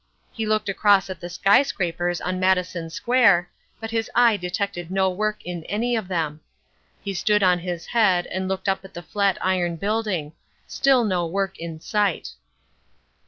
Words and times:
He 0.31 0.47
looked 0.47 0.67
across 0.67 1.11
at 1.11 1.19
the 1.19 1.29
skyscrapers 1.29 2.19
on 2.21 2.39
Madison 2.39 2.89
Square, 2.89 3.51
but 3.79 3.91
his 3.91 4.09
eye 4.15 4.35
detected 4.35 4.89
no 4.89 5.11
work 5.11 5.45
in 5.45 5.63
any 5.65 5.95
of 5.95 6.07
them. 6.07 6.41
He 7.03 7.13
stood 7.13 7.43
on 7.43 7.59
his 7.59 7.85
head 7.85 8.25
and 8.25 8.47
looked 8.47 8.67
up 8.67 8.83
at 8.83 8.95
the 8.95 9.03
flat 9.03 9.37
iron 9.41 9.75
building. 9.75 10.33
Still 10.65 11.03
no 11.03 11.27
work 11.27 11.59
in 11.59 11.79
sight. 11.81 12.29